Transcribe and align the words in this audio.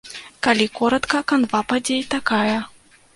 Калі 0.45 0.65
коратка, 0.79 1.19
канва 1.31 1.61
падзей 1.73 2.01
такая. 2.15 2.57